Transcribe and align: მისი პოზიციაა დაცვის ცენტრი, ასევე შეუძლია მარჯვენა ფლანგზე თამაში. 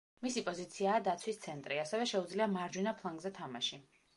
მისი 0.25 0.41
პოზიციაა 0.45 1.01
დაცვის 1.07 1.37
ცენტრი, 1.43 1.79
ასევე 1.83 2.09
შეუძლია 2.13 2.51
მარჯვენა 2.57 2.95
ფლანგზე 3.03 3.37
თამაში. 3.41 3.81